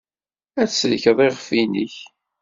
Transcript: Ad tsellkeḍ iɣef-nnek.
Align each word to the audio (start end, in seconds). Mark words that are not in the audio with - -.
Ad 0.61 0.67
tsellkeḍ 0.69 1.17
iɣef-nnek. 1.27 1.95